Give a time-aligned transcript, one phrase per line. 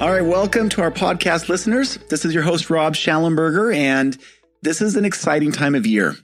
[0.00, 1.98] All right, welcome to our podcast listeners.
[2.08, 4.16] This is your host, Rob Shallenberger, and
[4.62, 6.16] this is an exciting time of year.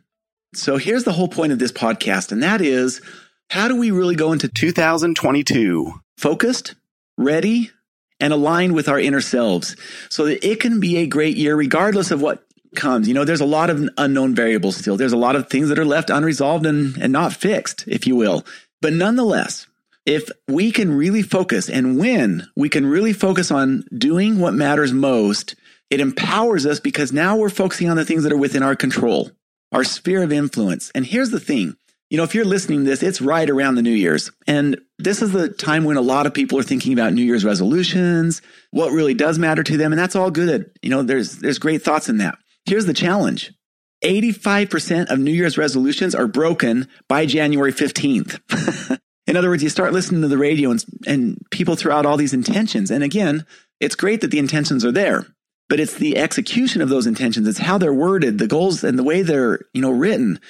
[0.54, 3.02] So here's the whole point of this podcast, and that is
[3.50, 6.74] how do we really go into 2022 focused,
[7.18, 7.70] ready,
[8.18, 9.76] and aligned with our inner selves
[10.08, 12.46] so that it can be a great year regardless of what
[12.76, 13.06] comes.
[13.06, 14.96] You know, there's a lot of unknown variables still.
[14.96, 18.16] There's a lot of things that are left unresolved and, and not fixed, if you
[18.16, 18.46] will.
[18.80, 19.66] But nonetheless,
[20.06, 24.92] if we can really focus and when we can really focus on doing what matters
[24.92, 25.56] most,
[25.90, 29.30] it empowers us because now we're focusing on the things that are within our control,
[29.72, 30.90] our sphere of influence.
[30.94, 31.76] And here's the thing.
[32.08, 34.30] You know, if you're listening to this, it's right around the New Year's.
[34.46, 37.44] And this is the time when a lot of people are thinking about New Year's
[37.44, 39.92] resolutions, what really does matter to them.
[39.92, 40.70] And that's all good.
[40.82, 42.38] You know, there's, there's great thoughts in that.
[42.64, 43.52] Here's the challenge.
[44.04, 48.95] 85% of New Year's resolutions are broken by January 15th.
[49.26, 52.16] In other words, you start listening to the radio and, and people throw out all
[52.16, 52.90] these intentions.
[52.90, 53.44] And again,
[53.80, 55.26] it's great that the intentions are there,
[55.68, 57.48] but it's the execution of those intentions.
[57.48, 60.40] It's how they're worded, the goals and the way they're, you know, written.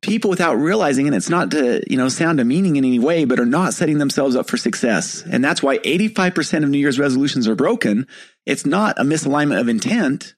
[0.00, 3.24] People without realizing, and it's not to, you know, sound a meaning in any way,
[3.24, 5.22] but are not setting themselves up for success.
[5.22, 8.08] And that's why 85% of New Year's resolutions are broken.
[8.44, 10.34] It's not a misalignment of intent.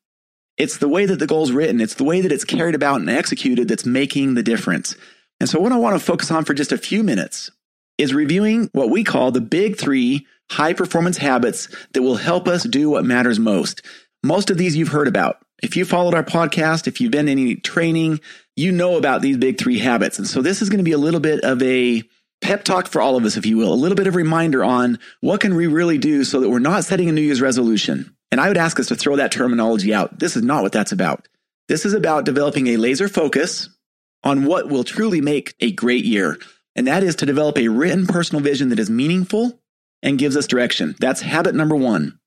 [0.58, 1.80] It's the way that the goal's written.
[1.80, 4.96] It's the way that it's carried about and executed that's making the difference.
[5.40, 7.50] And so what I want to focus on for just a few minutes
[7.98, 12.64] is reviewing what we call the big three high performance habits that will help us
[12.64, 13.82] do what matters most.
[14.22, 15.38] Most of these you've heard about.
[15.62, 18.20] If you followed our podcast, if you've been in any training,
[18.56, 20.18] you know about these big three habits.
[20.18, 22.02] And so this is going to be a little bit of a
[22.40, 24.98] pep talk for all of us, if you will, a little bit of reminder on
[25.20, 28.14] what can we really do so that we're not setting a New Year's resolution.
[28.30, 30.18] And I would ask us to throw that terminology out.
[30.18, 31.26] This is not what that's about.
[31.68, 33.70] This is about developing a laser focus
[34.22, 36.38] on what will truly make a great year
[36.76, 39.60] and that is to develop a written personal vision that is meaningful
[40.02, 40.94] and gives us direction.
[40.98, 42.18] That's habit number one.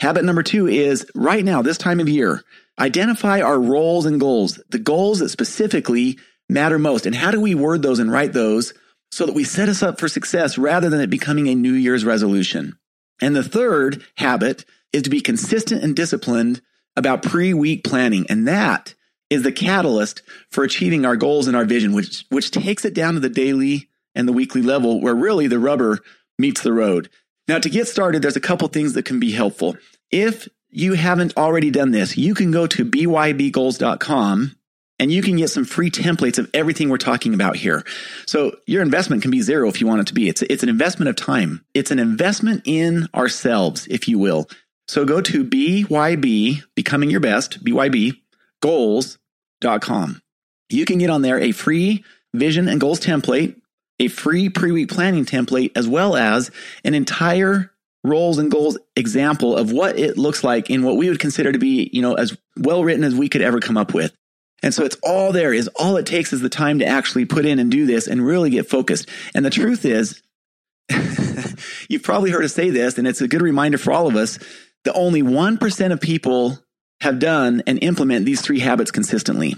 [0.00, 2.42] Habit number two is right now, this time of year,
[2.78, 6.18] identify our roles and goals, the goals that specifically
[6.48, 7.06] matter most.
[7.06, 8.72] And how do we word those and write those
[9.12, 12.04] so that we set us up for success rather than it becoming a New Year's
[12.04, 12.78] resolution?
[13.20, 16.62] And the third habit is to be consistent and disciplined
[16.96, 18.26] about pre week planning.
[18.30, 18.94] And that
[19.28, 23.14] is the catalyst for achieving our goals and our vision, which, which takes it down
[23.14, 25.98] to the daily and the weekly level where really the rubber
[26.38, 27.08] meets the road.
[27.48, 29.76] Now, to get started, there's a couple things that can be helpful.
[30.10, 34.56] If you haven't already done this, you can go to bybgoals.com
[35.00, 37.84] and you can get some free templates of everything we're talking about here.
[38.26, 40.28] So your investment can be zero if you want it to be.
[40.28, 41.64] It's, it's an investment of time.
[41.74, 44.48] It's an investment in ourselves, if you will.
[44.86, 48.20] So go to BYB, becoming your best, BYB
[48.60, 50.20] goals.com.
[50.68, 52.04] You can get on there a free
[52.34, 53.59] vision and goals template
[54.00, 56.50] a free pre week planning template, as well as
[56.84, 61.20] an entire roles and goals example of what it looks like in what we would
[61.20, 64.12] consider to be, you know, as well written as we could ever come up with.
[64.62, 67.46] And so it's all there is all it takes is the time to actually put
[67.46, 69.08] in and do this and really get focused.
[69.34, 70.20] And the truth is,
[71.88, 74.38] you've probably heard us say this, and it's a good reminder for all of us
[74.84, 76.58] that only 1% of people
[77.00, 79.56] have done and implement these three habits consistently.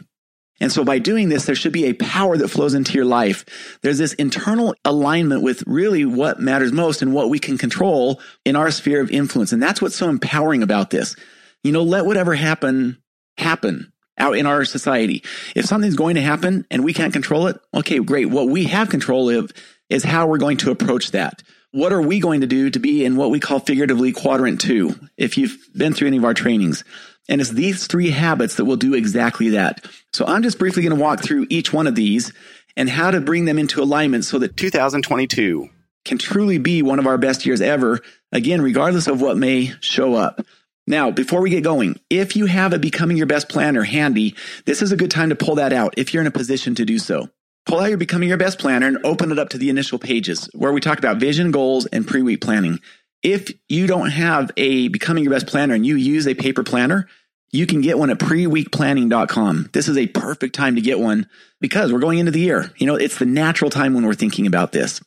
[0.61, 3.45] And so by doing this, there should be a power that flows into your life.
[3.83, 8.55] There's this internal alignment with really what matters most and what we can control in
[8.55, 9.53] our sphere of influence.
[9.53, 11.17] And that's what's so empowering about this.
[11.65, 13.03] You know, let whatever happen,
[13.39, 15.25] happen out in our society.
[15.57, 18.31] If something's going to happen and we can't control it, okay, great.
[18.31, 19.51] What we have control of
[19.89, 21.43] is how we're going to approach that.
[21.73, 24.95] What are we going to do to be in what we call figuratively quadrant two?
[25.17, 26.85] If you've been through any of our trainings,
[27.29, 29.87] and it's these three habits that will do exactly that.
[30.13, 32.33] So I'm just briefly going to walk through each one of these
[32.77, 35.69] and how to bring them into alignment so that 2022
[36.05, 38.01] can truly be one of our best years ever.
[38.33, 40.45] Again, regardless of what may show up.
[40.87, 44.35] Now, before we get going, if you have a becoming your best planner handy,
[44.65, 46.85] this is a good time to pull that out if you're in a position to
[46.85, 47.29] do so.
[47.67, 50.51] Pull out your becoming your best planner and open it up to the initial pages
[50.53, 52.81] where we talk about vision, goals, and pre week planning.
[53.23, 57.09] If you don't have a becoming your best planner and you use a paper planner,
[57.53, 59.71] you can get one at preweekplanning.com.
[59.73, 61.29] This is a perfect time to get one
[61.61, 62.73] because we're going into the year.
[62.79, 65.01] You know, it's the natural time when we're thinking about this.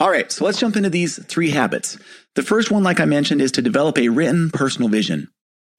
[0.00, 1.96] All right, so let's jump into these three habits.
[2.34, 5.28] The first one, like I mentioned, is to develop a written personal vision.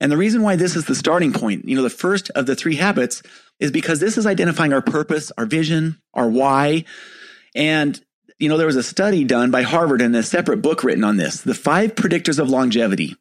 [0.00, 2.56] And the reason why this is the starting point, you know, the first of the
[2.56, 3.22] three habits
[3.60, 6.84] is because this is identifying our purpose, our vision, our why.
[7.54, 8.02] And
[8.38, 11.16] you know, there was a study done by Harvard and a separate book written on
[11.16, 11.40] this.
[11.40, 13.16] The five predictors of longevity.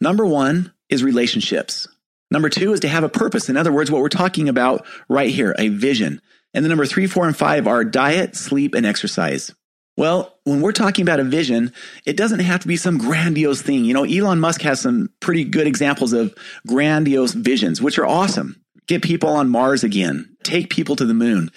[0.00, 1.86] Number one is relationships.
[2.30, 3.48] Number two is to have a purpose.
[3.48, 6.20] In other words, what we're talking about right here, a vision.
[6.52, 9.54] And the number three, four, and five are diet, sleep, and exercise.
[9.96, 11.72] Well, when we're talking about a vision,
[12.04, 13.84] it doesn't have to be some grandiose thing.
[13.84, 16.34] You know, Elon Musk has some pretty good examples of
[16.66, 18.60] grandiose visions, which are awesome.
[18.86, 21.50] Get people on Mars again, take people to the moon.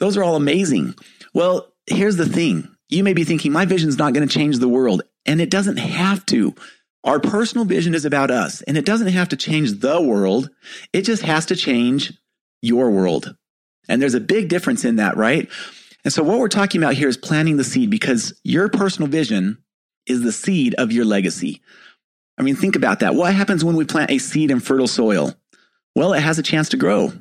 [0.00, 0.94] Those are all amazing.
[1.34, 2.68] Well, here's the thing.
[2.88, 5.02] You may be thinking, my vision is not going to change the world.
[5.24, 6.54] And it doesn't have to.
[7.04, 10.50] Our personal vision is about us and it doesn't have to change the world.
[10.92, 12.12] It just has to change
[12.60, 13.34] your world.
[13.88, 15.48] And there's a big difference in that, right?
[16.04, 19.58] And so what we're talking about here is planting the seed because your personal vision
[20.06, 21.60] is the seed of your legacy.
[22.38, 23.14] I mean, think about that.
[23.14, 25.34] What happens when we plant a seed in fertile soil?
[25.94, 27.12] Well, it has a chance to grow.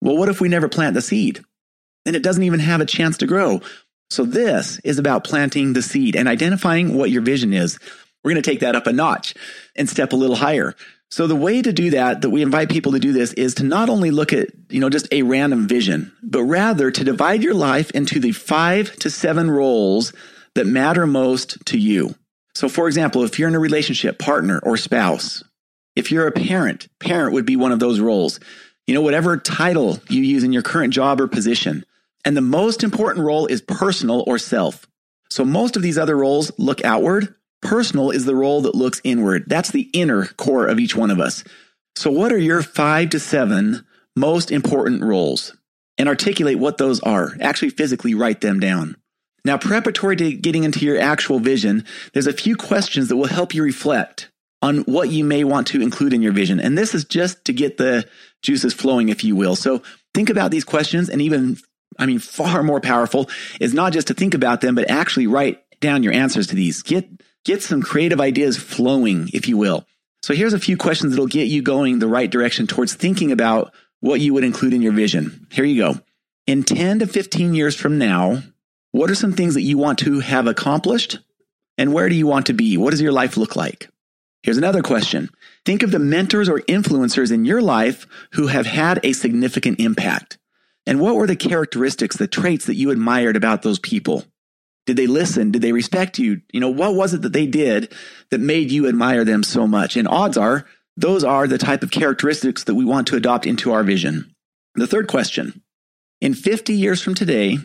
[0.00, 1.42] Well, what if we never plant the seed?
[2.04, 3.60] Then it doesn't even have a chance to grow.
[4.10, 7.78] So this is about planting the seed and identifying what your vision is.
[8.24, 9.34] We're going to take that up a notch
[9.76, 10.74] and step a little higher.
[11.10, 13.64] So the way to do that, that we invite people to do this is to
[13.64, 17.54] not only look at, you know, just a random vision, but rather to divide your
[17.54, 20.12] life into the five to seven roles
[20.54, 22.14] that matter most to you.
[22.54, 25.42] So for example, if you're in a relationship, partner or spouse,
[25.96, 28.38] if you're a parent, parent would be one of those roles.
[28.86, 31.84] You know, whatever title you use in your current job or position.
[32.24, 34.86] And the most important role is personal or self.
[35.30, 37.34] So most of these other roles look outward.
[37.60, 39.44] Personal is the role that looks inward.
[39.46, 41.44] That's the inner core of each one of us.
[41.96, 43.84] So what are your five to seven
[44.16, 45.56] most important roles?
[45.96, 47.36] And articulate what those are.
[47.40, 48.96] Actually physically write them down.
[49.44, 53.54] Now, preparatory to getting into your actual vision, there's a few questions that will help
[53.54, 54.30] you reflect
[54.62, 56.60] on what you may want to include in your vision.
[56.60, 58.08] And this is just to get the
[58.42, 59.56] juices flowing, if you will.
[59.56, 59.82] So
[60.14, 61.56] think about these questions and even
[61.98, 63.28] I mean, far more powerful
[63.60, 66.82] is not just to think about them, but actually write down your answers to these.
[66.82, 67.08] Get,
[67.44, 69.86] get some creative ideas flowing, if you will.
[70.22, 73.72] So here's a few questions that'll get you going the right direction towards thinking about
[74.00, 75.46] what you would include in your vision.
[75.50, 76.00] Here you go.
[76.46, 78.42] In 10 to 15 years from now,
[78.92, 81.18] what are some things that you want to have accomplished?
[81.76, 82.76] And where do you want to be?
[82.76, 83.88] What does your life look like?
[84.42, 85.30] Here's another question.
[85.64, 90.38] Think of the mentors or influencers in your life who have had a significant impact.
[90.88, 94.24] And what were the characteristics, the traits that you admired about those people?
[94.86, 95.50] Did they listen?
[95.50, 96.40] Did they respect you?
[96.50, 97.92] You know, what was it that they did
[98.30, 99.98] that made you admire them so much?
[99.98, 100.64] And odds are
[100.96, 104.34] those are the type of characteristics that we want to adopt into our vision.
[104.76, 105.62] The third question
[106.22, 107.58] In 50 years from today,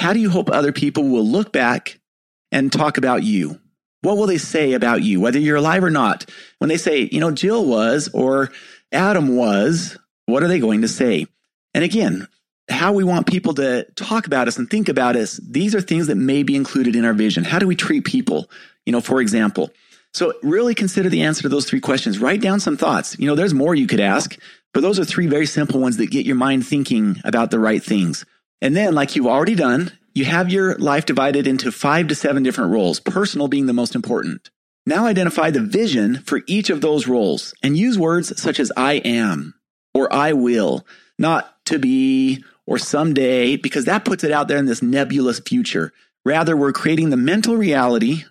[0.00, 2.00] how do you hope other people will look back
[2.50, 3.60] and talk about you?
[4.02, 6.28] What will they say about you, whether you're alive or not?
[6.58, 8.50] When they say, you know, Jill was or
[8.90, 11.28] Adam was, what are they going to say?
[11.74, 12.26] And again,
[12.70, 16.06] how we want people to talk about us and think about us, these are things
[16.06, 17.44] that may be included in our vision.
[17.44, 18.50] How do we treat people?
[18.86, 19.70] You know, for example.
[20.12, 22.18] So really consider the answer to those three questions.
[22.18, 23.16] Write down some thoughts.
[23.18, 24.36] You know, there's more you could ask,
[24.74, 27.82] but those are three very simple ones that get your mind thinking about the right
[27.82, 28.24] things.
[28.60, 32.42] And then, like you've already done, you have your life divided into five to seven
[32.42, 34.50] different roles, personal being the most important.
[34.86, 38.94] Now identify the vision for each of those roles and use words such as I
[38.94, 39.54] am
[39.94, 40.86] or I will,
[41.18, 45.92] not to be or someday, because that puts it out there in this nebulous future.
[46.24, 48.22] Rather, we're creating the mental reality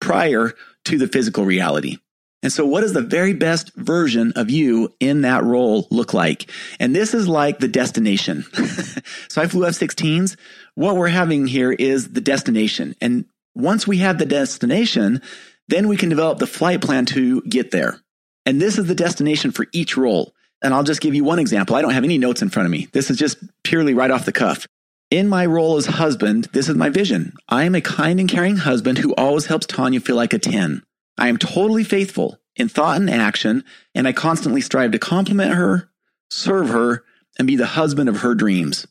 [0.00, 0.54] prior
[0.86, 1.98] to the physical reality.
[2.42, 6.50] And so what does the very best version of you in that role look like?
[6.80, 8.42] And this is like the destination.
[9.28, 10.36] so I flew F-16s.
[10.74, 12.96] What we're having here is the destination.
[13.02, 15.20] And once we have the destination,
[15.68, 18.00] then we can develop the flight plan to get there.
[18.46, 20.32] And this is the destination for each role.
[20.62, 21.76] And I'll just give you one example.
[21.76, 22.88] I don't have any notes in front of me.
[22.92, 24.66] This is just purely right off the cuff.
[25.10, 27.34] In my role as husband, this is my vision.
[27.48, 30.82] I am a kind and caring husband who always helps Tanya feel like a 10.
[31.18, 33.64] I am totally faithful in thought and action,
[33.94, 35.90] and I constantly strive to compliment her,
[36.30, 37.04] serve her,
[37.38, 38.86] and be the husband of her dreams.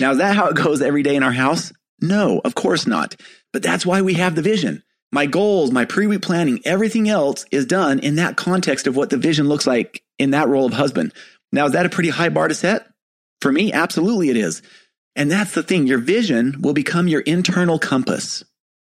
[0.00, 1.72] Now, is that how it goes every day in our house?
[2.00, 3.16] No, of course not.
[3.52, 4.82] But that's why we have the vision.
[5.12, 9.10] My goals, my pre week planning, everything else is done in that context of what
[9.10, 11.12] the vision looks like in that role of husband.
[11.50, 12.86] Now, is that a pretty high bar to set?
[13.40, 14.62] For me, absolutely it is.
[15.16, 15.86] And that's the thing.
[15.86, 18.44] Your vision will become your internal compass.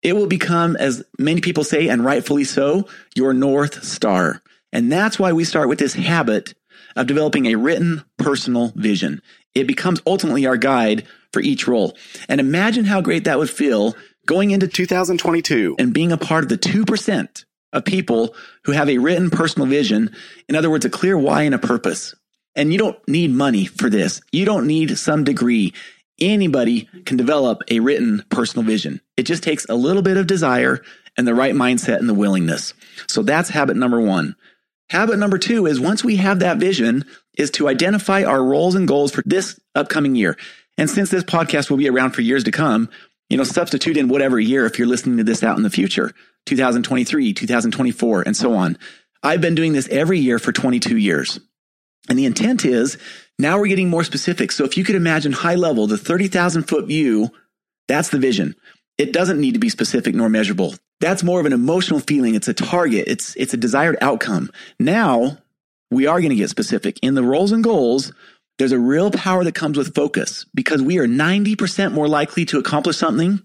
[0.02, 4.42] It will become, as many people say, and rightfully so, your North Star.
[4.72, 6.54] And that's why we start with this habit
[6.96, 9.22] of developing a written personal vision.
[9.54, 11.98] It becomes ultimately our guide for each role.
[12.30, 16.50] And imagine how great that would feel going into 2022 and being a part of
[16.50, 20.16] the 2% of people who have a written personal vision.
[20.48, 22.16] In other words, a clear why and a purpose.
[22.56, 24.22] And you don't need money for this.
[24.32, 25.74] You don't need some degree
[26.20, 29.02] anybody can develop a written personal vision.
[29.16, 30.82] It just takes a little bit of desire
[31.16, 32.74] and the right mindset and the willingness.
[33.08, 34.36] So that's habit number one.
[34.90, 37.06] Habit number two is once we have that vision
[37.38, 40.38] is to identify our roles and goals for this upcoming year.
[40.78, 42.90] And since this podcast will be around for years to come,
[43.30, 46.14] you know, substitute in whatever year if you're listening to this out in the future,
[46.48, 48.78] 2023, 2024, and so on.
[49.22, 51.40] I've been doing this every year for 22 years.
[52.10, 52.98] And the intent is
[53.38, 54.52] now we're getting more specific.
[54.52, 57.30] So if you could imagine high level, the 30,000 foot view,
[57.88, 58.56] that's the vision.
[58.98, 60.74] It doesn't need to be specific nor measurable.
[61.00, 62.34] That's more of an emotional feeling.
[62.34, 63.06] It's a target.
[63.08, 64.50] It's, it's a desired outcome.
[64.80, 65.38] Now
[65.92, 68.12] we are going to get specific in the roles and goals.
[68.58, 72.58] There's a real power that comes with focus because we are 90% more likely to
[72.58, 73.42] accomplish something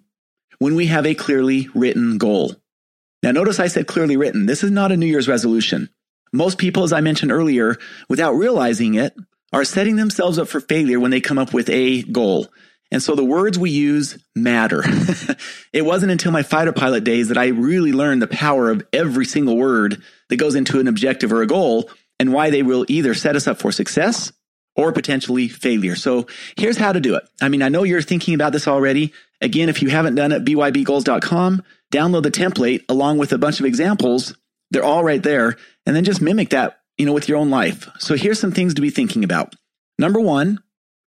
[0.58, 2.54] when we have a clearly written goal.
[3.22, 4.46] Now, notice I said clearly written.
[4.46, 5.88] This is not a New Year's resolution.
[6.32, 7.76] Most people, as I mentioned earlier,
[8.08, 9.14] without realizing it,
[9.52, 12.48] are setting themselves up for failure when they come up with a goal.
[12.90, 14.82] And so the words we use matter.
[15.72, 19.24] it wasn't until my fighter pilot days that I really learned the power of every
[19.24, 23.14] single word that goes into an objective or a goal and why they will either
[23.14, 24.32] set us up for success
[24.76, 25.96] or potentially failure.
[25.96, 26.26] So
[26.56, 27.24] here's how to do it.
[27.40, 29.12] I mean, I know you're thinking about this already.
[29.40, 31.62] Again, if you haven't done it, bybgoals.com,
[31.92, 34.36] download the template along with a bunch of examples.
[34.70, 35.56] They're all right there.
[35.86, 37.88] And then just mimic that you know, with your own life.
[37.98, 39.54] So here's some things to be thinking about.
[39.98, 40.60] Number one,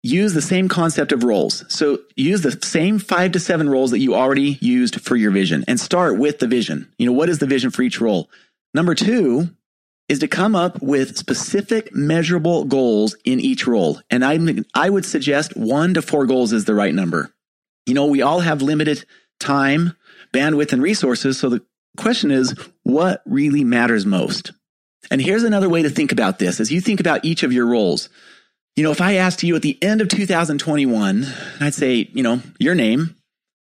[0.02, 1.64] use the same concept of roles.
[1.74, 5.64] So use the same five to seven roles that you already used for your vision
[5.68, 6.92] and start with the vision.
[6.98, 8.30] You know, what is the vision for each role?
[8.74, 9.50] Number two
[10.08, 14.00] is to come up with specific measurable goals in each role.
[14.10, 14.38] And I,
[14.74, 17.32] I would suggest one to four goals is the right number.
[17.86, 19.04] You know, we all have limited
[19.40, 19.96] time,
[20.32, 21.38] bandwidth, and resources.
[21.38, 21.62] So the
[21.96, 24.52] question is, what really matters most?
[25.10, 27.66] And here's another way to think about this as you think about each of your
[27.66, 28.08] roles.
[28.76, 31.26] You know, if I asked you at the end of 2021,
[31.60, 33.16] I'd say, you know, your name,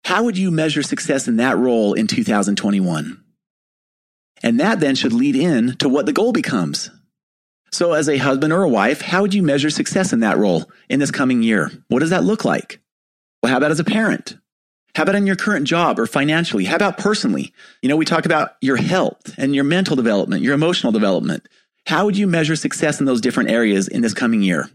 [0.06, 3.24] how would you measure success in that role in 2021?
[4.44, 6.90] And that then should lead in to what the goal becomes.
[7.72, 10.70] So as a husband or a wife, how would you measure success in that role
[10.90, 11.72] in this coming year?
[11.88, 12.80] What does that look like?
[13.42, 14.38] Well, how about as a parent?
[14.96, 16.66] How about in your current job or financially?
[16.66, 17.52] How about personally?
[17.82, 21.48] You know, we talk about your health and your mental development, your emotional development.
[21.88, 24.70] How would you measure success in those different areas in this coming year?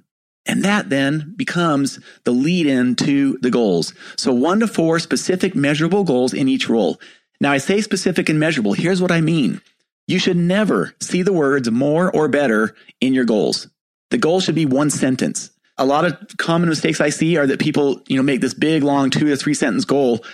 [0.45, 3.95] And that then becomes the lead in to the goals.
[4.17, 7.01] So one to four specific measurable goals in each role.
[7.41, 8.73] Now I say specific and measurable.
[8.73, 9.61] Here's what I mean.
[10.09, 13.69] You should never see the words more or better in your goals.
[14.11, 17.61] The goal should be one sentence a lot of common mistakes I see are that
[17.61, 20.25] people, you know, make this big, long two to three sentence goal.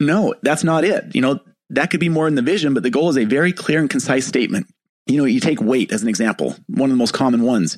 [0.00, 1.14] No, that's not it.
[1.14, 1.40] You know,
[1.70, 3.90] that could be more in the vision, but the goal is a very clear and
[3.90, 4.66] concise statement.
[5.06, 7.76] You know, you take weight as an example, one of the most common ones.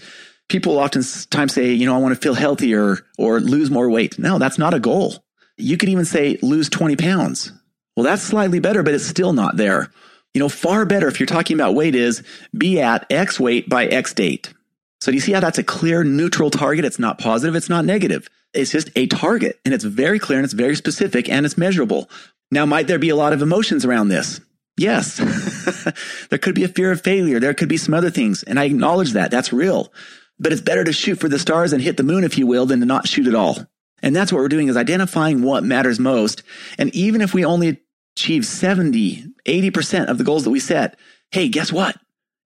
[0.49, 4.19] People oftentimes say, you know, I want to feel healthier or lose more weight.
[4.19, 5.25] No, that's not a goal.
[5.57, 7.53] You could even say lose 20 pounds.
[7.97, 9.91] Well, that's slightly better, but it's still not there.
[10.35, 12.23] You know, far better if you're talking about weight is
[12.57, 14.53] be at X weight by X date.
[15.01, 16.85] So do you see how that's a clear neutral target?
[16.85, 17.55] It's not positive.
[17.55, 18.29] It's not negative.
[18.53, 22.11] It's just a target and it's very clear and it's very specific and it's measurable.
[22.51, 24.41] Now, might there be a lot of emotions around this?
[24.77, 25.17] Yes.
[26.31, 27.39] there could be a fear of failure.
[27.39, 28.43] There could be some other things.
[28.43, 29.31] And I acknowledge that.
[29.31, 29.93] That's real.
[30.39, 32.67] But it's better to shoot for the stars and hit the moon, if you will,
[32.67, 33.59] than to not shoot at all.
[34.03, 36.43] And that's what we're doing is identifying what matters most.
[36.79, 37.81] And even if we only
[38.17, 40.99] achieve 70, 80% of the goals that we set,
[41.31, 41.97] hey, guess what?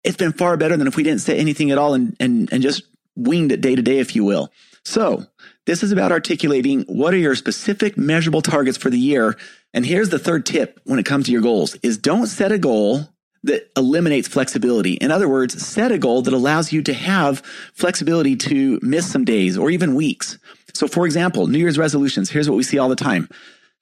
[0.04, 2.62] It's been far better than if we didn't say anything at all and, and, and
[2.62, 2.84] just
[3.16, 4.52] winged it day to day, if you will.
[4.84, 5.25] So
[5.66, 9.37] this is about articulating what are your specific measurable targets for the year.
[9.73, 12.58] And here's the third tip when it comes to your goals is don't set a
[12.58, 13.08] goal
[13.44, 14.94] that eliminates flexibility.
[14.94, 17.40] In other words, set a goal that allows you to have
[17.75, 20.38] flexibility to miss some days or even weeks.
[20.75, 23.28] So for example, New Year's resolutions, here's what we see all the time.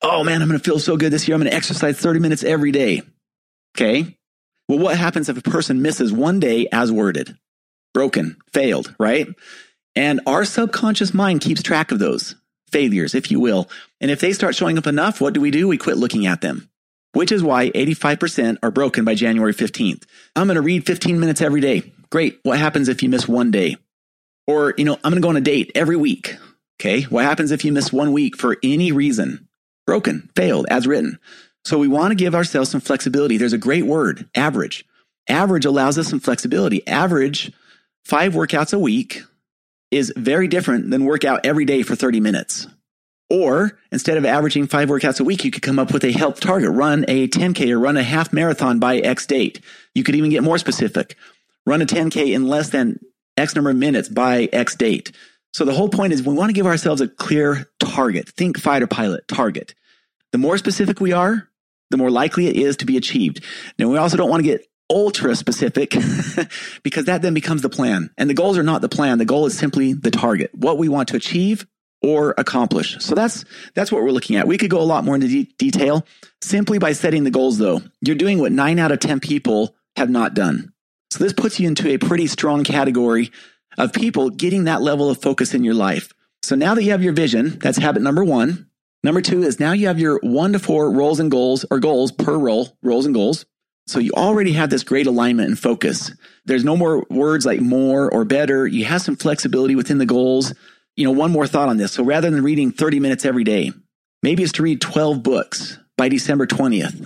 [0.02, 1.35] Oh man, I'm going to feel so good this year.
[1.35, 3.02] I'm going to exercise 30 minutes every day.
[3.76, 4.19] Okay.
[4.69, 7.37] Well, what happens if a person misses one day as worded?
[7.95, 9.28] Broken, failed, right?
[9.95, 12.35] And our subconscious mind keeps track of those
[12.71, 13.69] failures, if you will.
[14.00, 15.69] And if they start showing up enough, what do we do?
[15.69, 16.71] We quit looking at them
[17.12, 20.04] which is why 85% are broken by January 15th.
[20.35, 21.92] I'm going to read 15 minutes every day.
[22.11, 22.40] Great.
[22.42, 23.76] What happens if you miss one day?
[24.47, 26.37] Or, you know, I'm going to go on a date every week.
[26.81, 27.02] Okay.
[27.02, 29.49] What happens if you miss one week for any reason?
[29.87, 31.19] Broken, failed, as written.
[31.64, 33.37] So we want to give ourselves some flexibility.
[33.37, 34.85] There's a great word, average.
[35.28, 36.87] Average allows us some flexibility.
[36.87, 37.52] Average
[38.04, 39.23] five workouts a week
[39.90, 42.66] is very different than workout every day for 30 minutes.
[43.31, 46.40] Or instead of averaging five workouts a week, you could come up with a health
[46.40, 49.61] target, run a 10K or run a half marathon by X date.
[49.95, 51.16] You could even get more specific.
[51.64, 52.99] Run a 10K in less than
[53.37, 55.12] X number of minutes by X date.
[55.54, 58.28] So the whole point is we want to give ourselves a clear target.
[58.28, 59.75] Think fighter pilot target.
[60.33, 61.49] The more specific we are,
[61.92, 63.44] the more likely it is to be achieved.
[63.78, 65.90] Now we also don't want to get ultra specific
[66.82, 68.11] because that then becomes the plan.
[68.18, 69.18] And the goals are not the plan.
[69.18, 71.66] The goal is simply the target, what we want to achieve
[72.02, 72.99] or accomplish.
[72.99, 73.44] So that's
[73.75, 74.49] that's what we're looking at.
[74.49, 76.04] We could go a lot more into de- detail
[76.40, 77.80] simply by setting the goals though.
[78.00, 80.72] You're doing what 9 out of 10 people have not done.
[81.11, 83.30] So this puts you into a pretty strong category
[83.78, 86.12] of people getting that level of focus in your life.
[86.42, 88.66] So now that you have your vision, that's habit number 1.
[89.04, 92.12] Number 2 is now you have your 1 to 4 roles and goals or goals
[92.12, 93.44] per role, roles and goals.
[93.88, 96.12] So you already have this great alignment and focus.
[96.44, 98.66] There's no more words like more or better.
[98.66, 100.54] You have some flexibility within the goals
[100.97, 101.92] you know, one more thought on this.
[101.92, 103.73] So rather than reading 30 minutes every day,
[104.23, 107.00] maybe it's to read 12 books by December 20th.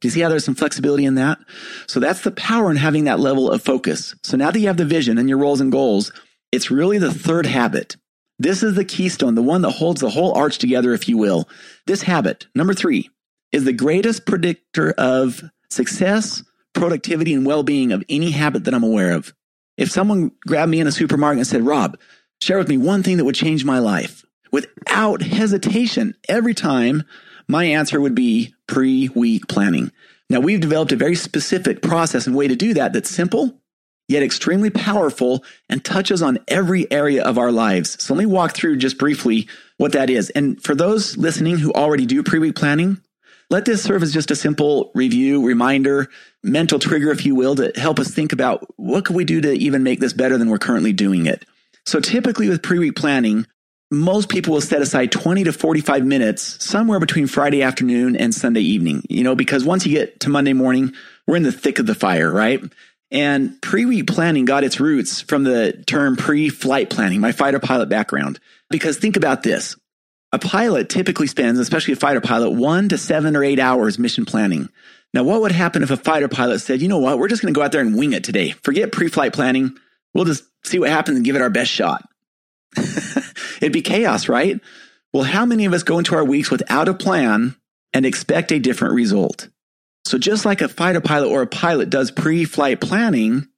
[0.00, 1.38] Do you see how there's some flexibility in that?
[1.86, 4.14] So that's the power in having that level of focus.
[4.22, 6.12] So now that you have the vision and your roles and goals,
[6.52, 7.96] it's really the third habit.
[8.38, 11.48] This is the keystone, the one that holds the whole arch together, if you will.
[11.86, 13.10] This habit, number three,
[13.52, 16.42] is the greatest predictor of success,
[16.74, 19.32] productivity, and well being of any habit that I'm aware of.
[19.78, 21.98] If someone grabbed me in a supermarket and said, Rob,
[22.42, 24.24] Share with me one thing that would change my life.
[24.52, 27.02] Without hesitation, every time
[27.48, 29.92] my answer would be pre week planning.
[30.28, 33.60] Now, we've developed a very specific process and way to do that that's simple,
[34.08, 38.02] yet extremely powerful and touches on every area of our lives.
[38.02, 40.30] So let me walk through just briefly what that is.
[40.30, 43.00] And for those listening who already do pre week planning,
[43.48, 46.08] let this serve as just a simple review, reminder,
[46.42, 49.52] mental trigger, if you will, to help us think about what could we do to
[49.52, 51.44] even make this better than we're currently doing it.
[51.84, 53.46] So typically with pre-week planning,
[53.90, 58.62] most people will set aside 20 to 45 minutes somewhere between Friday afternoon and Sunday
[58.62, 60.92] evening, you know, because once you get to Monday morning,
[61.26, 62.60] we're in the thick of the fire, right?
[63.10, 68.40] And pre-week planning got its roots from the term pre-flight planning, my fighter pilot background.
[68.68, 69.76] Because think about this.
[70.32, 74.24] A pilot typically spends, especially a fighter pilot, one to seven or eight hours mission
[74.24, 74.68] planning.
[75.14, 77.54] Now, what would happen if a fighter pilot said, you know what, we're just going
[77.54, 78.50] to go out there and wing it today.
[78.50, 79.76] Forget pre-flight planning.
[80.12, 82.06] We'll just see what happens and give it our best shot.
[82.76, 84.60] It'd be chaos, right?
[85.12, 87.56] Well, how many of us go into our weeks without a plan
[87.94, 89.48] and expect a different result?
[90.06, 93.48] So just like a fighter pilot or a pilot does pre-flight planning,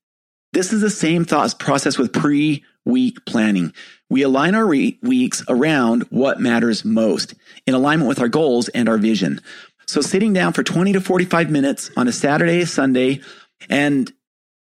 [0.55, 3.75] this is the same thought process with pre-week planning.
[4.09, 7.35] We align our re- weeks around what matters most
[7.67, 9.43] in alignment with our goals and our vision.
[9.87, 13.21] So sitting down for 20 to 45 minutes on a Saturday, Sunday,
[13.69, 14.11] and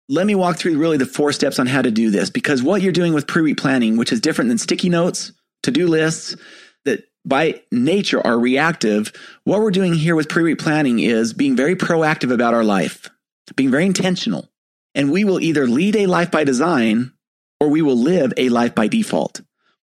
[0.10, 2.82] let me walk through really the four steps on how to do this because what
[2.82, 6.36] you're doing with pre-week planning, which is different than sticky notes, to-do lists
[7.26, 9.12] by nature are reactive,
[9.44, 13.10] what we're doing here with pre-week planning is being very proactive about our life,
[13.56, 14.50] being very intentional.
[14.94, 17.12] And we will either lead a life by design
[17.60, 19.42] or we will live a life by default.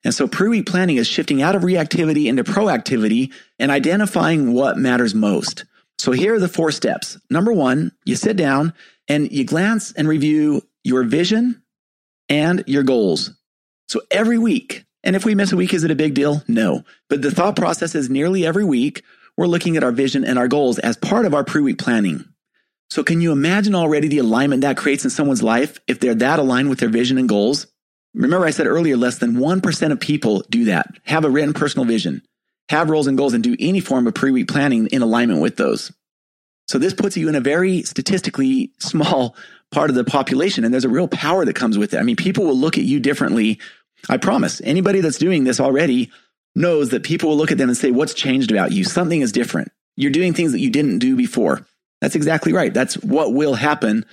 [0.03, 5.13] And so pre-week planning is shifting out of reactivity into proactivity and identifying what matters
[5.13, 5.65] most.
[5.97, 7.17] So here are the four steps.
[7.29, 8.73] Number one, you sit down
[9.07, 11.61] and you glance and review your vision
[12.29, 13.31] and your goals.
[13.87, 16.43] So every week, and if we miss a week, is it a big deal?
[16.49, 16.83] No.
[17.09, 19.03] But the thought process is nearly every week,
[19.37, 22.25] we're looking at our vision and our goals as part of our pre week planning.
[22.89, 26.39] So can you imagine already the alignment that creates in someone's life if they're that
[26.39, 27.67] aligned with their vision and goals?
[28.13, 31.85] Remember, I said earlier, less than 1% of people do that, have a written personal
[31.85, 32.21] vision,
[32.67, 35.55] have roles and goals, and do any form of pre week planning in alignment with
[35.55, 35.93] those.
[36.67, 39.37] So this puts you in a very statistically small
[39.71, 40.63] part of the population.
[40.63, 41.97] And there's a real power that comes with it.
[41.97, 43.59] I mean, people will look at you differently.
[44.09, 46.11] I promise anybody that's doing this already
[46.55, 48.83] knows that people will look at them and say, what's changed about you?
[48.83, 49.71] Something is different.
[49.95, 51.65] You're doing things that you didn't do before.
[52.01, 52.73] That's exactly right.
[52.73, 54.05] That's what will happen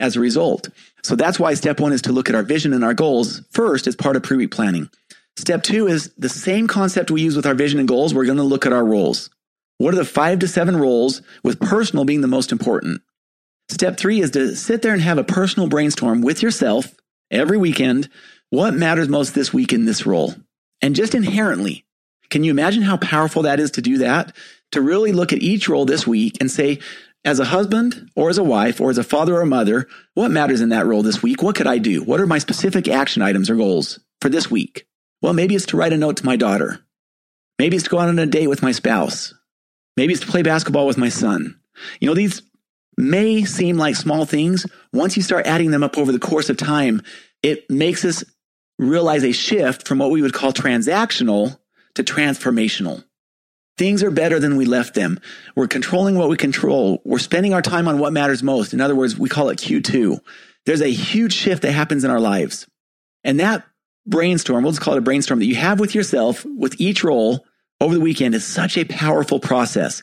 [0.00, 0.68] as a result.
[1.02, 3.86] So that's why step one is to look at our vision and our goals first
[3.86, 4.88] as part of pre week planning.
[5.36, 8.14] Step two is the same concept we use with our vision and goals.
[8.14, 9.30] We're going to look at our roles.
[9.78, 13.00] What are the five to seven roles with personal being the most important?
[13.68, 16.94] Step three is to sit there and have a personal brainstorm with yourself
[17.30, 18.08] every weekend.
[18.52, 20.34] What matters most this week in this role?
[20.82, 21.86] And just inherently,
[22.28, 24.36] can you imagine how powerful that is to do that?
[24.72, 26.80] To really look at each role this week and say,
[27.24, 30.30] as a husband or as a wife or as a father or a mother, what
[30.30, 31.42] matters in that role this week?
[31.42, 32.04] What could I do?
[32.04, 34.86] What are my specific action items or goals for this week?
[35.22, 36.84] Well, maybe it's to write a note to my daughter.
[37.58, 39.32] Maybe it's to go out on a date with my spouse.
[39.96, 41.58] Maybe it's to play basketball with my son.
[42.00, 42.42] You know, these
[42.98, 44.66] may seem like small things.
[44.92, 47.00] Once you start adding them up over the course of time,
[47.42, 48.22] it makes us
[48.88, 51.58] realize a shift from what we would call transactional
[51.94, 53.04] to transformational.
[53.78, 55.18] Things are better than we left them.
[55.56, 57.00] We're controlling what we control.
[57.04, 58.74] We're spending our time on what matters most.
[58.74, 60.18] In other words, we call it Q2.
[60.66, 62.66] There's a huge shift that happens in our lives.
[63.24, 63.64] And that
[64.06, 67.44] brainstorm, we'll just call it a brainstorm that you have with yourself with each role
[67.80, 70.02] over the weekend is such a powerful process.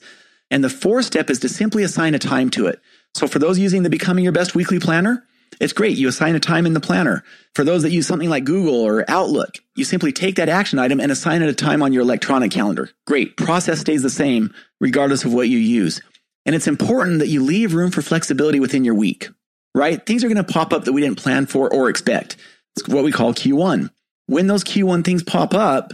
[0.51, 2.81] And the fourth step is to simply assign a time to it.
[3.15, 5.25] So for those using the Becoming Your Best Weekly Planner,
[5.59, 5.97] it's great.
[5.97, 7.23] You assign a time in the planner.
[7.55, 10.99] For those that use something like Google or Outlook, you simply take that action item
[10.99, 12.89] and assign it a time on your electronic calendar.
[13.05, 13.35] Great.
[13.37, 16.01] Process stays the same regardless of what you use.
[16.45, 19.29] And it's important that you leave room for flexibility within your week,
[19.75, 20.03] right?
[20.05, 22.37] Things are going to pop up that we didn't plan for or expect.
[22.75, 23.89] It's what we call Q1.
[24.27, 25.91] When those Q1 things pop up,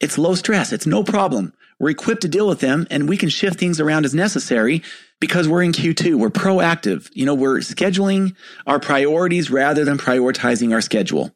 [0.00, 0.72] it's low stress.
[0.72, 1.54] It's no problem.
[1.80, 4.82] We're equipped to deal with them and we can shift things around as necessary
[5.18, 6.14] because we're in Q2.
[6.14, 7.10] We're proactive.
[7.14, 11.34] You know, we're scheduling our priorities rather than prioritizing our schedule.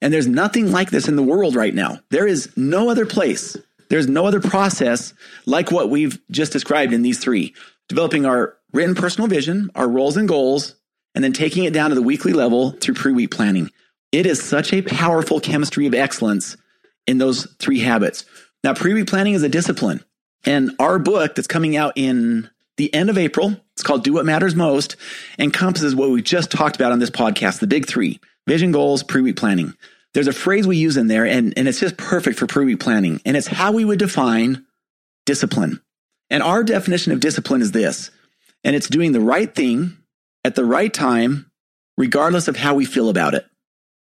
[0.00, 2.00] And there's nothing like this in the world right now.
[2.10, 3.56] There is no other place.
[3.90, 5.12] There's no other process
[5.46, 7.54] like what we've just described in these three
[7.88, 10.74] developing our written personal vision, our roles and goals,
[11.14, 13.70] and then taking it down to the weekly level through pre week planning.
[14.10, 16.56] It is such a powerful chemistry of excellence
[17.06, 18.24] in those three habits.
[18.64, 20.02] Now, pre planning is a discipline.
[20.46, 24.26] And our book that's coming out in the end of April, it's called Do What
[24.26, 24.96] Matters Most,
[25.38, 29.20] encompasses what we just talked about on this podcast the big three vision, goals, pre
[29.22, 29.74] week planning.
[30.14, 32.80] There's a phrase we use in there, and, and it's just perfect for pre week
[32.80, 33.20] planning.
[33.24, 34.64] And it's how we would define
[35.26, 35.80] discipline.
[36.30, 38.10] And our definition of discipline is this
[38.64, 39.98] and it's doing the right thing
[40.42, 41.50] at the right time,
[41.98, 43.46] regardless of how we feel about it.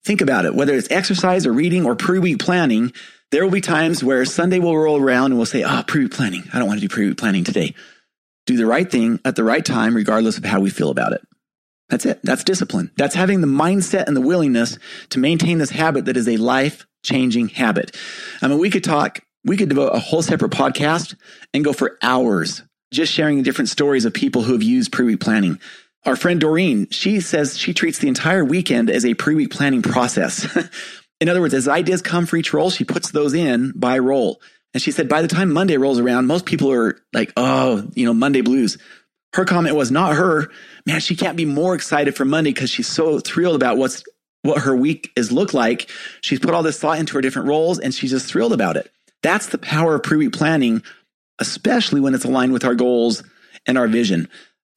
[0.04, 2.92] Think about it, whether it's exercise or reading or pre week planning,
[3.30, 6.02] there will be times where Sunday will roll around and we'll say, ah, oh, pre
[6.02, 6.44] week planning.
[6.52, 7.74] I don't want to do pre planning today.
[8.46, 11.22] Do the right thing at the right time, regardless of how we feel about it.
[11.88, 12.20] That's it.
[12.22, 12.90] That's discipline.
[12.96, 14.78] That's having the mindset and the willingness
[15.10, 17.96] to maintain this habit that is a life changing habit.
[18.40, 21.16] I mean, we could talk, we could devote a whole separate podcast
[21.52, 22.62] and go for hours
[22.92, 25.60] just sharing different stories of people who have used pre week planning.
[26.06, 29.82] Our friend Doreen, she says she treats the entire weekend as a pre week planning
[29.82, 30.46] process.
[31.20, 34.40] in other words, as ideas come for each role, she puts those in by role.
[34.72, 38.06] And she said, by the time Monday rolls around, most people are like, oh, you
[38.06, 38.78] know, Monday blues.
[39.34, 40.50] Her comment was not her.
[40.86, 44.02] Man, she can't be more excited for Monday because she's so thrilled about what's
[44.42, 45.90] what her week is look like.
[46.22, 48.90] She's put all this thought into her different roles and she's just thrilled about it.
[49.22, 50.82] That's the power of pre-week planning,
[51.38, 53.22] especially when it's aligned with our goals
[53.66, 54.28] and our vision.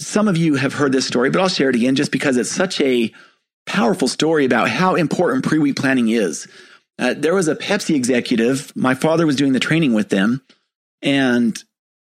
[0.02, 2.52] Some of you have heard this story, but I'll share it again just because it's
[2.52, 3.14] such a
[3.66, 6.48] powerful story about how important pre week planning is.
[7.00, 8.72] Uh, there was a Pepsi executive.
[8.76, 10.42] My father was doing the training with them,
[11.02, 11.62] and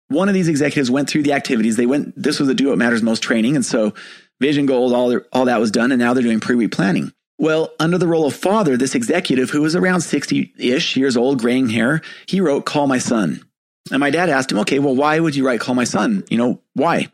[0.09, 1.77] one of these executives went through the activities.
[1.77, 2.15] They went.
[2.21, 3.95] This was the Do What Matters Most training, and so
[4.41, 7.13] vision goals, all all that was done, and now they're doing pre week planning.
[7.39, 11.41] Well, under the role of father, this executive who was around 60 ish years old,
[11.41, 13.45] graying hair, he wrote, Call my son.
[13.91, 16.25] And my dad asked him, Okay, well, why would you write Call My Son?
[16.31, 17.09] You know, why?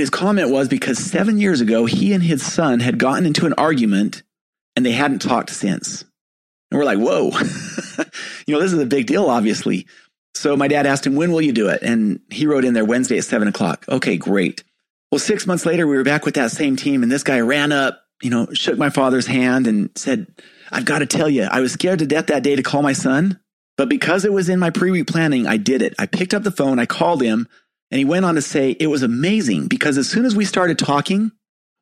[0.00, 3.52] His comment was because seven years ago, he and his son had gotten into an
[3.58, 4.22] argument
[4.74, 6.04] and they hadn't talked since.
[6.70, 7.26] And we're like, whoa,
[8.46, 9.86] you know, this is a big deal, obviously.
[10.34, 11.82] So my dad asked him, when will you do it?
[11.82, 13.84] And he wrote in there Wednesday at seven o'clock.
[13.90, 14.64] Okay, great.
[15.12, 17.70] Well, six months later, we were back with that same team and this guy ran
[17.70, 20.28] up, you know, shook my father's hand and said,
[20.72, 22.94] I've got to tell you, I was scared to death that day to call my
[22.94, 23.38] son,
[23.76, 25.94] but because it was in my pre week planning, I did it.
[25.98, 27.48] I picked up the phone, I called him,
[27.90, 30.78] and he went on to say it was amazing because as soon as we started
[30.78, 31.32] talking,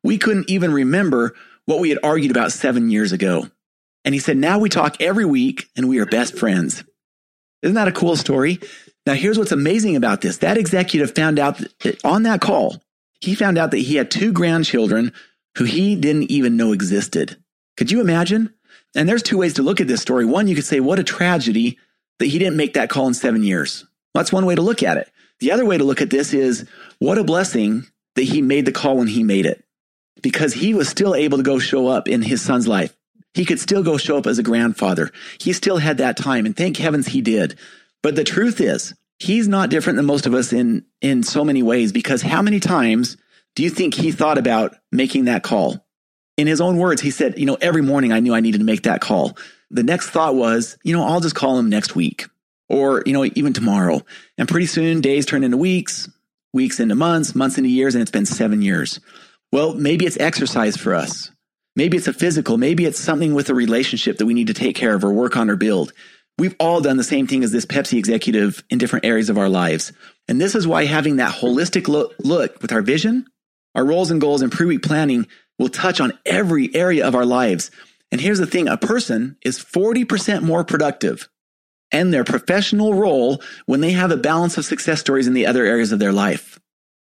[0.03, 3.47] we couldn't even remember what we had argued about seven years ago.
[4.05, 6.83] And he said, now we talk every week and we are best friends.
[7.61, 8.59] Isn't that a cool story?
[9.05, 10.37] Now, here's what's amazing about this.
[10.37, 12.81] That executive found out that on that call,
[13.21, 15.13] he found out that he had two grandchildren
[15.57, 17.37] who he didn't even know existed.
[17.75, 18.53] Could you imagine?
[18.95, 20.25] And there's two ways to look at this story.
[20.25, 21.77] One, you could say, what a tragedy
[22.19, 23.85] that he didn't make that call in seven years.
[24.13, 25.11] That's one way to look at it.
[25.39, 26.65] The other way to look at this is,
[26.99, 29.63] what a blessing that he made the call when he made it
[30.21, 32.95] because he was still able to go show up in his son's life.
[33.33, 35.11] He could still go show up as a grandfather.
[35.39, 37.57] He still had that time and thank heavens he did.
[38.01, 41.63] But the truth is, he's not different than most of us in, in so many
[41.63, 43.17] ways because how many times
[43.55, 45.85] do you think he thought about making that call?
[46.37, 48.65] In his own words, he said, you know, every morning I knew I needed to
[48.65, 49.37] make that call.
[49.71, 52.27] The next thought was, you know, I'll just call him next week
[52.69, 54.01] or, you know, even tomorrow.
[54.37, 56.09] And pretty soon days turn into weeks,
[56.53, 58.99] weeks into months, months into years, and it's been seven years.
[59.51, 61.31] Well, maybe it's exercise for us.
[61.75, 62.57] Maybe it's a physical.
[62.57, 65.37] Maybe it's something with a relationship that we need to take care of or work
[65.37, 65.93] on or build.
[66.37, 69.49] We've all done the same thing as this Pepsi executive in different areas of our
[69.49, 69.91] lives.
[70.27, 73.25] And this is why having that holistic look, look with our vision,
[73.75, 75.27] our roles and goals and pre-week planning
[75.57, 77.71] will touch on every area of our lives.
[78.11, 78.67] And here's the thing.
[78.67, 81.29] A person is 40% more productive
[81.91, 85.65] and their professional role when they have a balance of success stories in the other
[85.65, 86.59] areas of their life.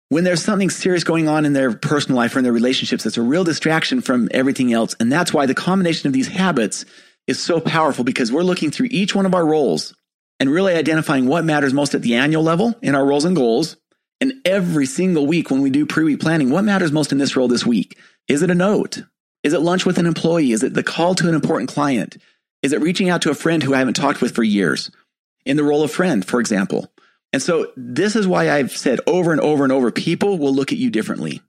[0.08, 3.16] When there's something serious going on in their personal life or in their relationships, that's
[3.16, 4.94] a real distraction from everything else.
[5.00, 6.84] And that's why the combination of these habits
[7.26, 9.94] is so powerful because we're looking through each one of our roles
[10.38, 13.76] and really identifying what matters most at the annual level in our roles and goals.
[14.20, 17.36] And every single week when we do pre week planning, what matters most in this
[17.36, 17.98] role this week?
[18.28, 19.02] Is it a note?
[19.42, 20.52] Is it lunch with an employee?
[20.52, 22.16] Is it the call to an important client?
[22.64, 24.90] Is it reaching out to a friend who I haven't talked with for years?
[25.44, 26.90] In the role of friend, for example.
[27.30, 30.72] And so this is why I've said over and over and over, people will look
[30.72, 31.42] at you differently.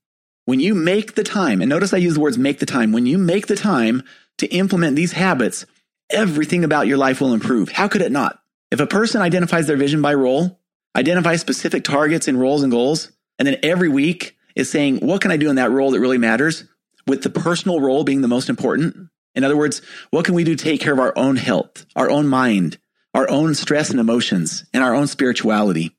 [0.43, 3.05] When you make the time, and notice I use the words make the time, when
[3.05, 4.03] you make the time
[4.39, 5.65] to implement these habits,
[6.09, 7.69] everything about your life will improve.
[7.69, 8.41] How could it not?
[8.69, 10.59] If a person identifies their vision by role,
[10.97, 15.31] identifies specific targets in roles and goals, and then every week is saying, what can
[15.31, 16.65] I do in that role that really matters?
[17.07, 20.55] With the personal role being the most important, in other words, what can we do
[20.55, 22.77] to take care of our own health, our own mind,
[23.13, 25.95] our own stress and emotions, and our own spirituality?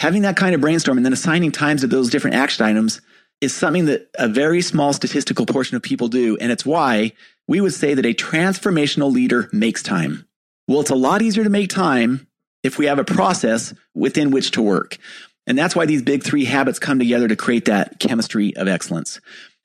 [0.00, 3.00] Having that kind of brainstorm and then assigning times to those different action items
[3.40, 6.36] is something that a very small statistical portion of people do.
[6.38, 7.12] And it's why
[7.46, 10.26] we would say that a transformational leader makes time.
[10.68, 12.26] Well, it's a lot easier to make time
[12.62, 14.98] if we have a process within which to work.
[15.46, 19.20] And that's why these big three habits come together to create that chemistry of excellence.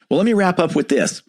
[0.09, 1.23] Well, let me wrap up with this.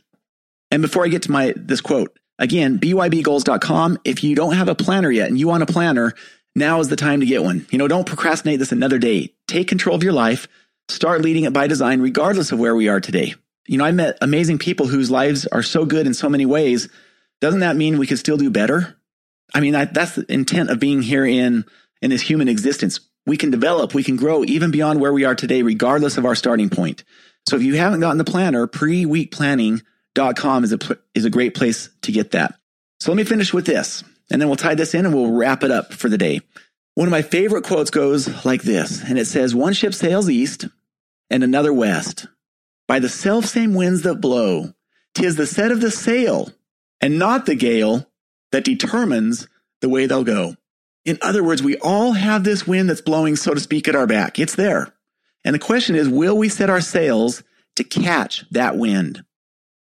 [0.73, 3.99] And before I get to my this quote, again, bybgoals.com.
[4.07, 6.15] If you don't have a planner yet and you want a planner,
[6.57, 7.67] now is the time to get one.
[7.71, 9.35] You know, don't procrastinate this another day.
[9.47, 10.49] Take control of your life.
[10.89, 13.35] Start leading it by design, regardless of where we are today.
[13.69, 16.89] You know, I met amazing people whose lives are so good in so many ways.
[17.43, 18.97] Doesn't that mean we could still do better?
[19.55, 21.67] I mean, I, that's the intent of being here in,
[22.01, 23.01] in this human existence.
[23.27, 26.35] We can develop, we can grow even beyond where we are today, regardless of our
[26.35, 27.05] starting point.
[27.47, 29.83] So if you haven't gotten the planner, pre-week planning
[30.15, 30.79] com is a,
[31.15, 32.55] is a great place to get that.
[33.01, 35.63] So let me finish with this, and then we'll tie this in and we'll wrap
[35.63, 36.41] it up for the day.
[36.95, 40.67] One of my favorite quotes goes like this, and it says, One ship sails east
[41.31, 42.27] and another west.
[42.87, 44.75] By the self same winds that blow,
[45.15, 46.51] tis the set of the sail
[47.01, 48.07] and not the gale
[48.53, 49.49] that determines
[49.81, 50.55] the way they'll go.
[51.05, 54.07] In other words, we all have this wind that's blowing, so to speak, at our
[54.07, 54.39] back.
[54.39, 54.93] It's there.
[55.45, 57.43] And the question is, will we set our sails
[57.77, 59.25] to catch that wind?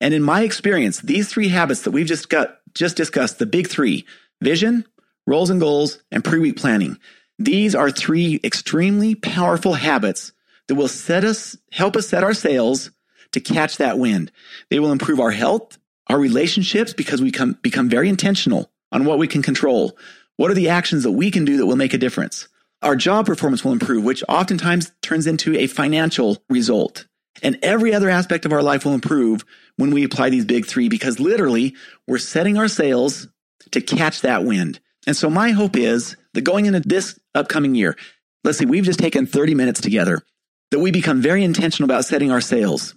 [0.01, 3.69] And in my experience, these three habits that we've just got just discussed, the big
[3.69, 4.05] three,
[4.43, 4.85] vision,
[5.27, 6.99] roles and goals, and pre-week planning.
[7.39, 10.33] These are three extremely powerful habits
[10.69, 12.91] that will set us, help us set our sails
[13.33, 14.33] to catch that wind.
[14.71, 15.79] They will improve our health,
[16.09, 19.97] our relationships, because we come, become very intentional on what we can control.
[20.37, 22.49] What are the actions that we can do that will make a difference?
[22.83, 27.07] Our job performance will improve, which oftentimes turns into a financial result.
[27.43, 29.45] And every other aspect of our life will improve
[29.77, 31.75] when we apply these big three because literally
[32.07, 33.29] we're setting our sails
[33.73, 34.81] to catch that wind.
[35.07, 37.97] And so my hope is that going into this upcoming year,
[38.45, 40.23] let's see, we've just taken 30 minutes together,
[40.71, 42.95] that we become very intentional about setting our sails.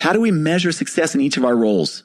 [0.00, 2.04] How do we measure success in each of our roles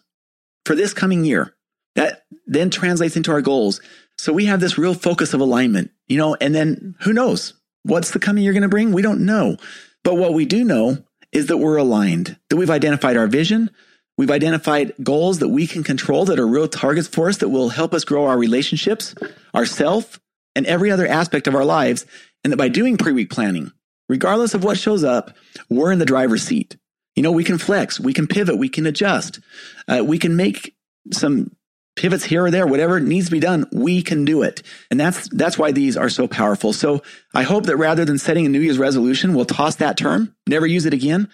[0.65, 1.55] for this coming year?
[1.95, 3.79] That then translates into our goals.
[4.17, 8.11] So we have this real focus of alignment, you know, and then who knows what's
[8.11, 8.91] the coming year going to bring?
[8.91, 9.57] We don't know.
[10.03, 13.69] But what we do know is that we're aligned, that we've identified our vision.
[14.17, 17.69] We've identified goals that we can control that are real targets for us that will
[17.69, 19.15] help us grow our relationships,
[19.55, 20.19] ourself,
[20.55, 22.05] and every other aspect of our lives.
[22.43, 23.71] And that by doing pre week planning,
[24.07, 25.35] regardless of what shows up,
[25.69, 26.77] we're in the driver's seat.
[27.15, 29.39] You know, we can flex, we can pivot, we can adjust,
[29.87, 30.75] uh, we can make
[31.11, 31.55] some
[31.95, 34.63] pivots here or there, whatever needs to be done, we can do it.
[34.89, 36.73] And that's, that's why these are so powerful.
[36.73, 37.03] So
[37.33, 40.65] I hope that rather than setting a New Year's resolution, we'll toss that term, never
[40.65, 41.29] use it again.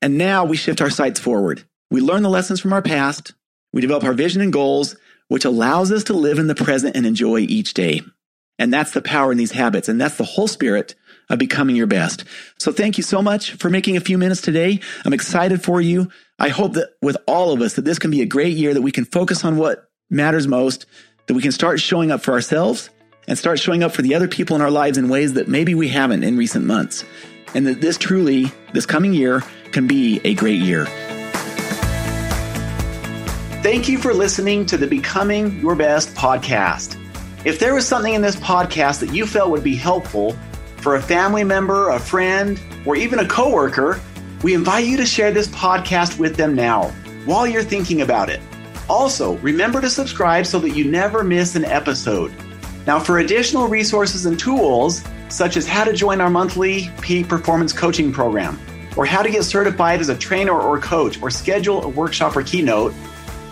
[0.00, 1.64] And now we shift our sights forward.
[1.90, 3.32] We learn the lessons from our past.
[3.72, 4.96] We develop our vision and goals,
[5.28, 8.02] which allows us to live in the present and enjoy each day.
[8.58, 9.88] And that's the power in these habits.
[9.88, 10.94] And that's the whole spirit
[11.30, 12.24] of becoming your best.
[12.58, 14.80] So thank you so much for making a few minutes today.
[15.04, 16.10] I'm excited for you.
[16.38, 18.82] I hope that with all of us that this can be a great year that
[18.82, 20.86] we can focus on what matters most,
[21.26, 22.90] that we can start showing up for ourselves
[23.26, 25.74] and start showing up for the other people in our lives in ways that maybe
[25.74, 27.04] we haven't in recent months.
[27.54, 30.86] And that this truly, this coming year, can be a great year.
[33.62, 37.00] Thank you for listening to the Becoming Your Best podcast.
[37.46, 40.36] If there was something in this podcast that you felt would be helpful
[40.76, 44.00] for a family member, a friend, or even a coworker,
[44.42, 46.90] we invite you to share this podcast with them now
[47.24, 48.40] while you're thinking about it.
[48.88, 52.30] Also, remember to subscribe so that you never miss an episode.
[52.86, 57.72] Now, for additional resources and tools, such as how to join our monthly peak performance
[57.72, 58.60] coaching program,
[58.96, 62.42] or how to get certified as a trainer or coach, or schedule a workshop or
[62.42, 62.92] keynote,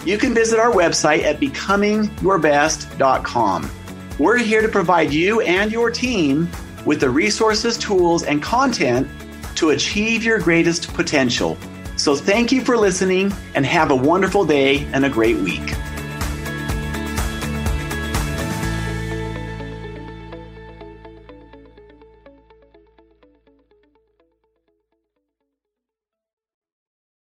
[0.05, 3.71] you can visit our website at becomingyourbest.com.
[4.19, 6.51] We're here to provide you and your team
[6.85, 9.09] with the resources, tools, and content
[9.57, 11.57] to achieve your greatest potential.
[11.97, 15.75] So thank you for listening and have a wonderful day and a great week.